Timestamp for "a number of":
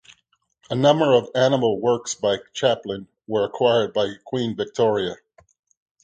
0.71-1.29